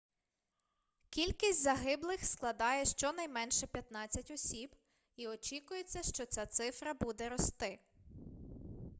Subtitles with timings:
[1.09, 4.75] кількість загиблих складає щонайменше 15 осіб
[5.15, 7.79] і очікується що ця цифра буде рости